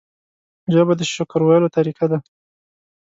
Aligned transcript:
ژبه 0.73 0.93
د 0.97 1.01
شکر 1.13 1.41
ویلو 1.43 1.73
طریقه 1.77 2.05
ده 2.11 2.17